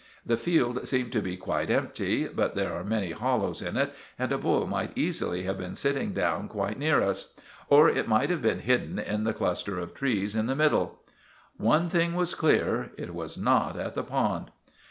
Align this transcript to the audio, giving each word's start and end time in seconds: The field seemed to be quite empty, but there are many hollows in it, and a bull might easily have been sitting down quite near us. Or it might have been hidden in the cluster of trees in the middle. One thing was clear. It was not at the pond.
The 0.25 0.35
field 0.35 0.87
seemed 0.87 1.11
to 1.11 1.21
be 1.21 1.37
quite 1.37 1.69
empty, 1.69 2.27
but 2.27 2.55
there 2.55 2.73
are 2.73 2.83
many 2.83 3.11
hollows 3.11 3.61
in 3.61 3.77
it, 3.77 3.93
and 4.17 4.31
a 4.31 4.37
bull 4.39 4.65
might 4.65 4.89
easily 4.95 5.43
have 5.43 5.59
been 5.59 5.75
sitting 5.75 6.11
down 6.11 6.47
quite 6.47 6.79
near 6.79 7.03
us. 7.03 7.35
Or 7.69 7.87
it 7.87 8.07
might 8.07 8.31
have 8.31 8.41
been 8.41 8.61
hidden 8.61 8.97
in 8.97 9.25
the 9.25 9.31
cluster 9.33 9.77
of 9.77 9.93
trees 9.93 10.33
in 10.33 10.47
the 10.47 10.55
middle. 10.55 10.97
One 11.57 11.87
thing 11.87 12.15
was 12.15 12.33
clear. 12.33 12.89
It 12.97 13.13
was 13.13 13.37
not 13.37 13.77
at 13.77 13.93
the 13.93 14.01
pond. 14.01 14.49